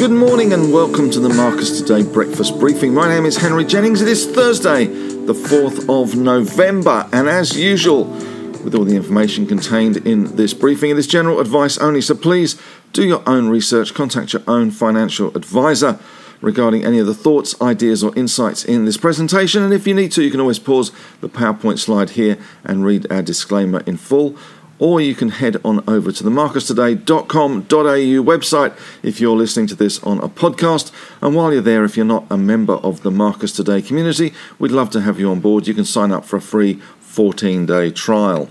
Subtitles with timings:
[0.00, 2.94] Good morning and welcome to the Marcus Today breakfast briefing.
[2.94, 4.00] My name is Henry Jennings.
[4.00, 8.04] It is Thursday, the 4th of November, and as usual,
[8.64, 12.58] with all the information contained in this briefing, it is general advice only, so please
[12.94, 15.98] do your own research, contact your own financial advisor
[16.40, 19.62] regarding any of the thoughts, ideas, or insights in this presentation.
[19.62, 23.06] And if you need to, you can always pause the PowerPoint slide here and read
[23.12, 24.34] our disclaimer in full
[24.80, 30.02] or you can head on over to the marcustoday.com.au website if you're listening to this
[30.02, 30.90] on a podcast.
[31.20, 34.72] And while you're there, if you're not a member of the Marcus Today community, we'd
[34.72, 35.68] love to have you on board.
[35.68, 38.48] You can sign up for a free 14 day trial.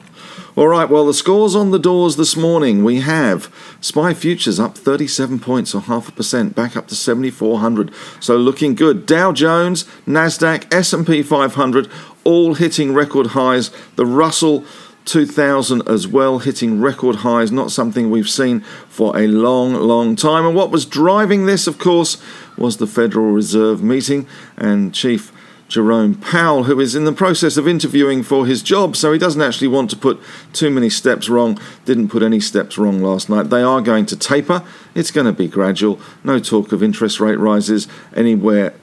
[0.55, 3.49] All right, well, the scores on the doors this morning we have
[3.79, 7.93] SPI futures up 37 points or half a percent, back up to 7,400.
[8.19, 9.05] So looking good.
[9.05, 11.89] Dow Jones, Nasdaq, S&P 500,
[12.25, 13.71] all hitting record highs.
[13.95, 14.65] The Russell
[15.09, 20.45] 2000 as well, hitting record highs, not something we've seen for a long, long time.
[20.45, 22.21] And what was driving this, of course,
[22.57, 25.31] was the Federal Reserve meeting and Chief
[25.67, 29.41] Jerome Powell, who is in the process of interviewing for his job, so he doesn't
[29.41, 30.19] actually want to put
[30.53, 31.59] too many steps wrong.
[31.85, 33.49] Didn't put any steps wrong last night.
[33.49, 34.63] They are going to taper.
[34.93, 35.99] It's going to be gradual.
[36.23, 38.73] No talk of interest rate rises anywhere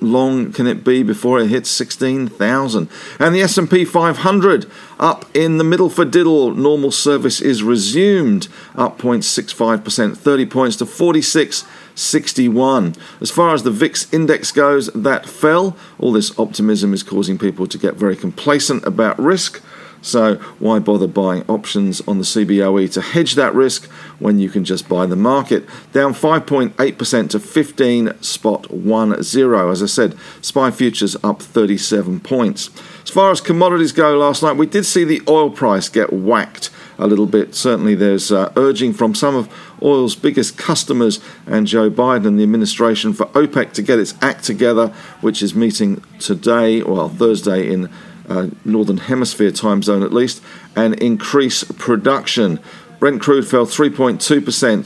[0.00, 2.88] long can it be before it hits 16,000?
[3.18, 6.54] And the S&P 500 up in the middle for diddle.
[6.54, 12.94] Normal service is resumed, up 0.65%, 30 points to 4661.
[13.20, 15.76] As far as the VIX index goes, that fell.
[15.98, 19.62] All this optimism is causing people to get very complacent about risk.
[20.06, 23.90] So why bother buying options on the CBOE to hedge that risk
[24.20, 25.66] when you can just buy the market?
[25.92, 29.12] Down 5.8% to 15 spot 10.
[29.12, 32.70] As I said, SPI futures up 37 points.
[33.02, 36.70] As far as commodities go last night, we did see the oil price get whacked
[36.98, 37.54] a little bit.
[37.54, 39.52] Certainly, there's uh, urging from some of
[39.82, 44.44] oil's biggest customers and Joe Biden and the administration for OPEC to get its act
[44.44, 44.88] together,
[45.20, 47.90] which is meeting today, well, Thursday in
[48.28, 50.42] uh, Northern Hemisphere time zone at least,
[50.74, 52.60] and increase production.
[52.98, 54.18] Brent crude fell 3.2%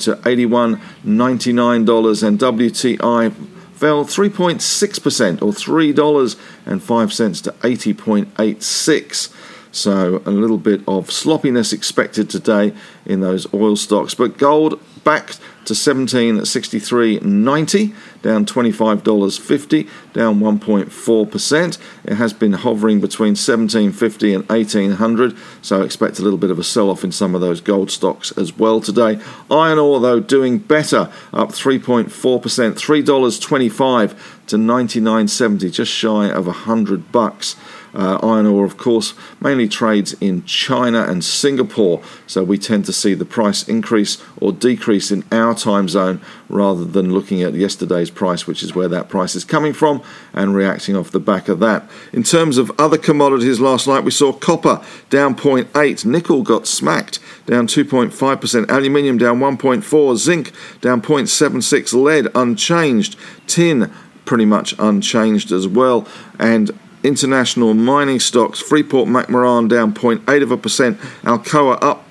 [0.04, 3.32] to $81.99 and WTI
[3.80, 9.34] fell 3.6% or $3.05 to 80.86.
[9.72, 12.74] So a little bit of sloppiness expected today
[13.06, 14.14] in those oil stocks.
[14.14, 21.78] But gold back to 1763.90, down $25.50, down 1.4%.
[22.04, 26.64] It has been hovering between 1750 and 1800, so expect a little bit of a
[26.64, 29.20] sell off in some of those gold stocks as well today.
[29.50, 37.54] Iron ore, though, doing better, up 3.4%, $3.25 to 99.70, just shy of 100 bucks.
[37.92, 42.92] Uh, iron ore, of course, mainly trades in China and Singapore, so we tend to
[42.92, 48.10] see the price increase or decrease in our time zone rather than looking at yesterday's
[48.10, 50.02] price, which is where that price is coming from,
[50.32, 51.88] and reacting off the back of that.
[52.12, 57.18] In terms of other commodities last night, we saw copper down 0.8, nickel got smacked
[57.46, 63.92] down 2.5%, aluminium down 1.4, zinc down 0.76, lead unchanged, tin
[64.24, 66.06] pretty much unchanged as well,
[66.38, 66.70] and
[67.02, 68.60] international mining stocks.
[68.60, 70.98] Freeport McMoran down 0.8 of a percent.
[71.22, 72.04] Alcoa up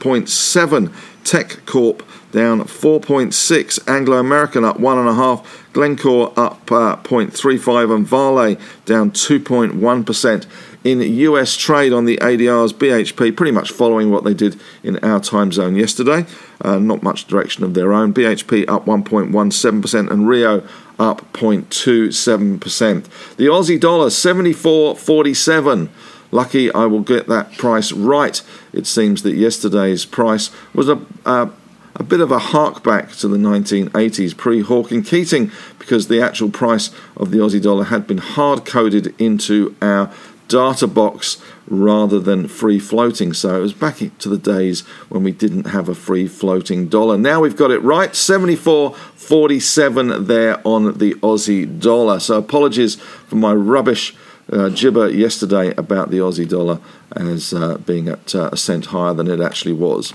[0.00, 0.92] 0.7.
[1.24, 2.02] Teck Corp
[2.32, 3.88] down 4.6.
[3.88, 5.72] Anglo American up 1.5.
[5.72, 7.94] Glencore up uh, 0.35.
[7.94, 10.46] And Vale down 2.1%.
[10.84, 15.20] In US trade on the ADRs, BHP pretty much following what they did in our
[15.20, 16.24] time zone yesterday.
[16.60, 18.14] Uh, not much direction of their own.
[18.14, 20.66] BHP up 1.17% and Rio
[20.98, 23.04] up 0.27%.
[23.36, 25.88] The Aussie dollar 74.47.
[26.30, 28.42] Lucky I will get that price right.
[28.72, 31.50] It seems that yesterday's price was a, a,
[31.96, 36.20] a bit of a hark back to the 1980s pre Hawke and Keating because the
[36.20, 40.12] actual price of the Aussie dollar had been hard coded into our
[40.48, 43.32] data box rather than free floating.
[43.32, 47.16] So it was back to the days when we didn't have a free floating dollar.
[47.18, 52.20] Now we've got it right 74.47 there on the Aussie dollar.
[52.20, 54.14] So apologies for my rubbish
[54.50, 56.80] uh, gibber yesterday about the Aussie dollar
[57.12, 60.12] as uh, being at uh, a cent higher than it actually was.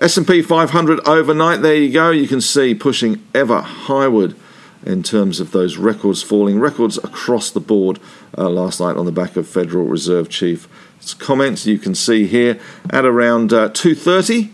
[0.00, 2.10] S&P 500 overnight, there you go.
[2.10, 4.34] You can see pushing ever highward
[4.84, 7.98] in terms of those records falling, records across the board
[8.36, 10.68] uh, last night on the back of Federal Reserve Chief
[11.18, 11.66] comments.
[11.66, 12.58] You can see here
[12.90, 14.50] at around uh, 2:30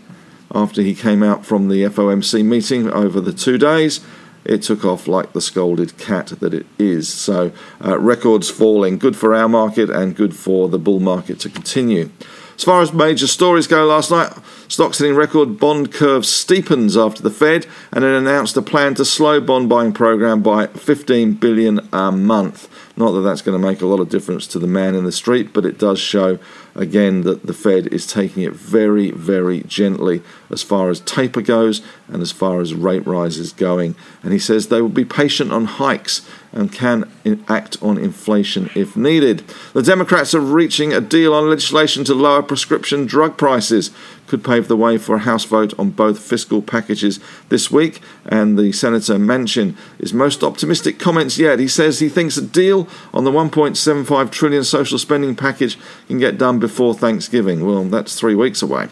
[0.53, 4.01] after he came out from the FOMC meeting over the two days
[4.43, 7.07] it took off like the scolded cat that it is.
[7.07, 7.51] So,
[7.83, 12.09] uh, records falling, good for our market and good for the bull market to continue.
[12.55, 14.33] As far as major stories go last night,
[14.67, 19.05] stocks hitting record bond curve steepens after the Fed and it announced a plan to
[19.05, 22.69] slow bond buying program by 15 billion a month.
[23.01, 25.11] Not that that's going to make a lot of difference to the man in the
[25.11, 26.37] street, but it does show
[26.75, 30.21] again that the Fed is taking it very, very gently
[30.51, 33.95] as far as taper goes and as far as rate rises going.
[34.21, 37.09] And he says they will be patient on hikes and can
[37.47, 39.39] act on inflation if needed.
[39.73, 43.89] The Democrats are reaching a deal on legislation to lower prescription drug prices.
[44.31, 47.19] Could pave the way for a House vote on both fiscal packages
[47.49, 47.99] this week.
[48.25, 51.59] And the Senator Manchin is most optimistic comments yet.
[51.59, 56.37] He says he thinks a deal on the 1.75 trillion social spending package can get
[56.37, 57.65] done before Thanksgiving.
[57.65, 58.87] Well, that's three weeks away.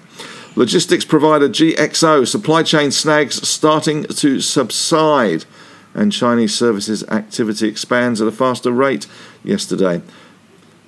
[0.58, 5.46] Logistics provider GXO supply chain snags starting to subside,
[5.94, 9.08] and Chinese services activity expands at a faster rate
[9.46, 10.02] yesterday.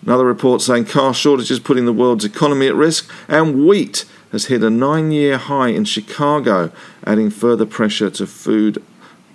[0.02, 4.64] Another report saying car shortages putting the world's economy at risk, and wheat has hit
[4.64, 6.72] a nine year high in Chicago,
[7.06, 8.84] adding further pressure to food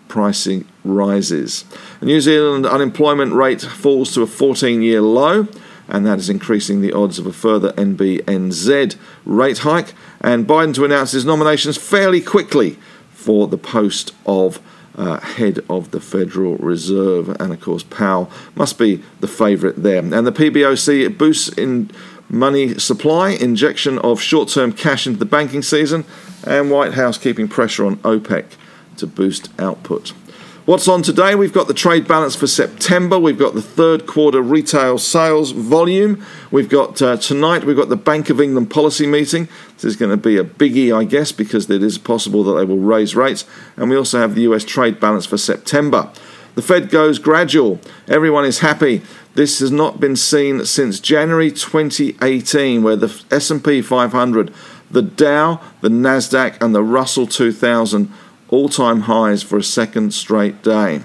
[0.08, 1.64] pricing rises.
[2.00, 5.48] The New Zealand unemployment rate falls to a 14 year low
[5.88, 9.94] and that is increasing the odds of a further RBNZ rate hike.
[10.20, 12.78] And Biden to announce his nominations fairly quickly
[13.10, 14.60] for the post of
[14.96, 17.28] uh, head of the Federal Reserve.
[17.40, 19.99] And of course, Powell must be the favourite there.
[19.99, 21.90] And the PBOC boosts in
[22.28, 26.05] money supply, injection of short term cash into the banking season,
[26.44, 28.44] and White House keeping pressure on OPEC
[28.99, 30.12] to boost output.
[30.67, 31.37] What's on today?
[31.37, 33.20] We've got the trade balance for September.
[33.20, 36.26] We've got the third quarter retail sales volume.
[36.50, 39.49] We've got uh, tonight, we've got the Bank of England policy meeting.
[39.75, 42.64] This is going to be a biggie, I guess, because it is possible that they
[42.64, 43.44] will raise rates.
[43.76, 46.11] And we also have the US trade balance for September.
[46.56, 47.80] The Fed goes gradual.
[48.08, 49.02] Everyone is happy.
[49.34, 54.54] This has not been seen since January 2018, where the S&P 500,
[54.90, 58.10] the Dow, the Nasdaq, and the Russell 2000
[58.48, 61.02] all time highs for a second straight day.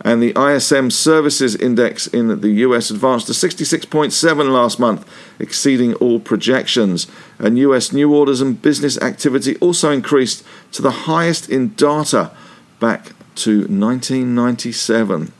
[0.00, 5.10] And the ISM Services Index in the US advanced to 66.7 last month,
[5.40, 7.08] exceeding all projections.
[7.40, 12.30] And US new orders and business activity also increased to the highest in data
[12.78, 15.32] back to 1997.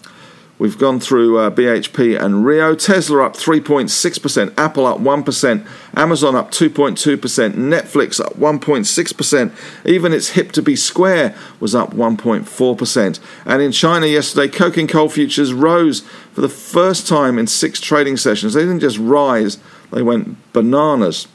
[0.56, 2.76] We've gone through uh, BHP and Rio.
[2.76, 9.52] Tesla up 3.6%, Apple up 1%, Amazon up 2.2%, Netflix up 1.6%.
[9.84, 13.20] Even its hip to be square was up 1.4%.
[13.44, 16.00] And in China yesterday, coking coal futures rose
[16.32, 18.54] for the first time in six trading sessions.
[18.54, 19.58] They didn't just rise,
[19.90, 21.26] they went bananas,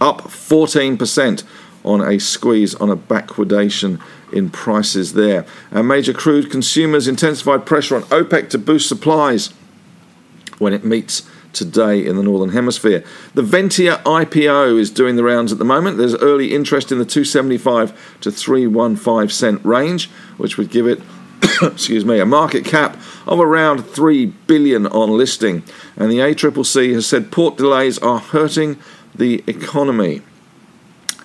[0.00, 1.44] up 14%
[1.86, 4.00] on a squeeze on a backwardation
[4.32, 5.46] in prices there.
[5.70, 9.54] And major crude consumers intensified pressure on OPEC to boost supplies
[10.58, 13.02] when it meets today in the Northern Hemisphere.
[13.34, 15.96] The Ventia IPO is doing the rounds at the moment.
[15.96, 21.00] There's early interest in the 275 to 315 cent range, which would give it
[21.62, 25.62] excuse me, a market cap of around 3 billion on listing.
[25.96, 28.78] And the ACCC has said port delays are hurting
[29.14, 30.22] the economy.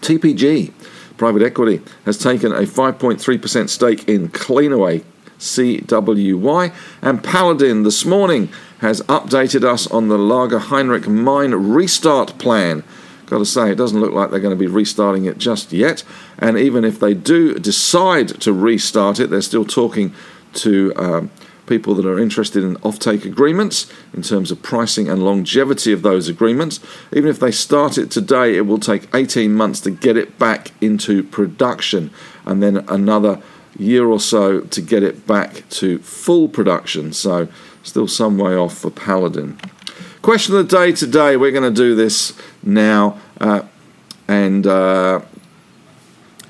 [0.02, 0.74] TPG
[1.18, 5.04] Private Equity has taken a 5.3% stake in Cleanaway
[5.42, 12.84] CWY, and Paladin this morning has updated us on the Langer Heinrich mine restart plan.
[13.26, 16.04] Got to say, it doesn't look like they're going to be restarting it just yet.
[16.38, 20.14] And even if they do decide to restart it, they're still talking
[20.54, 21.32] to um,
[21.68, 26.28] people that are interested in offtake agreements in terms of pricing and longevity of those
[26.28, 26.80] agreements.
[27.14, 30.72] Even if they start it today, it will take 18 months to get it back
[30.82, 32.12] into production
[32.46, 33.42] and then another
[33.78, 37.14] year or so to get it back to full production.
[37.14, 37.48] So,
[37.84, 39.60] still some way off for Paladin.
[40.22, 43.20] Question of the day today, we're going to do this now.
[43.40, 43.64] Uh,
[44.28, 45.22] and uh,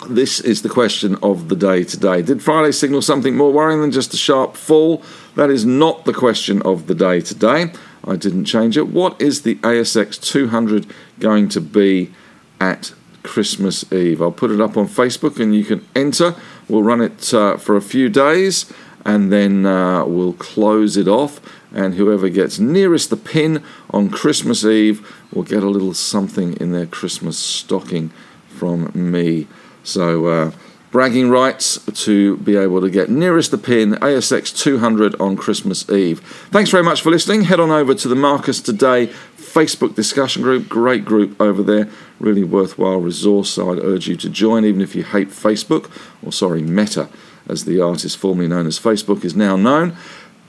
[0.09, 2.21] this is the question of the day today.
[2.21, 5.03] Did Friday signal something more worrying than just a sharp fall?
[5.35, 7.71] That is not the question of the day today.
[8.03, 8.87] I didn't change it.
[8.87, 10.87] What is the ASX 200
[11.19, 12.11] going to be
[12.59, 12.93] at
[13.23, 14.21] Christmas Eve?
[14.21, 16.35] I'll put it up on Facebook and you can enter.
[16.67, 18.71] We'll run it uh, for a few days
[19.05, 21.39] and then uh, we'll close it off.
[21.73, 26.71] And whoever gets nearest the pin on Christmas Eve will get a little something in
[26.71, 28.09] their Christmas stocking
[28.49, 29.47] from me.
[29.83, 30.51] So, uh,
[30.91, 36.19] bragging rights to be able to get nearest the pin ASX 200 on Christmas Eve.
[36.51, 37.43] Thanks very much for listening.
[37.43, 39.07] Head on over to the Marcus Today
[39.37, 40.67] Facebook discussion group.
[40.67, 41.89] Great group over there.
[42.19, 43.51] Really worthwhile resource.
[43.51, 45.89] So I'd urge you to join, even if you hate Facebook,
[46.23, 47.09] or sorry, Meta,
[47.47, 49.95] as the artist formerly known as Facebook is now known.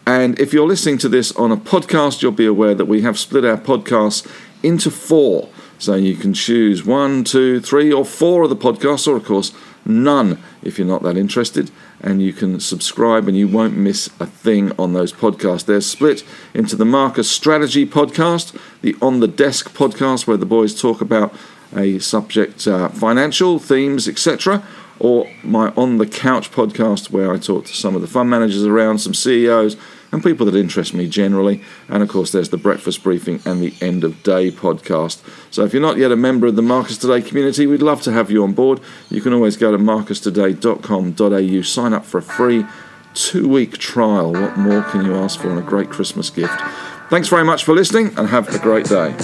[0.06, 3.18] And if you're listening to this on a podcast, you'll be aware that we have
[3.18, 4.26] split our podcasts
[4.62, 5.48] into four.
[5.82, 9.50] So you can choose one, two, three, or four of the podcasts, or of course,
[9.84, 11.72] none if you're not that interested.
[12.00, 15.66] And you can subscribe and you won't miss a thing on those podcasts.
[15.66, 16.22] They're split
[16.54, 21.34] into the Marcus Strategy podcast, the On the Desk podcast, where the boys talk about
[21.74, 24.64] a subject, uh, financial themes, etc
[25.02, 28.64] or my On the Couch podcast, where I talk to some of the fund managers
[28.64, 29.76] around, some CEOs,
[30.12, 31.60] and people that interest me generally.
[31.88, 35.20] And of course, there's the breakfast briefing and the end of day podcast.
[35.50, 38.12] So if you're not yet a member of the Marcus Today community, we'd love to
[38.12, 38.78] have you on board.
[39.10, 42.64] You can always go to marcustoday.com.au, sign up for a free
[43.14, 44.32] two week trial.
[44.32, 46.54] What more can you ask for and a great Christmas gift?
[47.10, 49.16] Thanks very much for listening and have a great day.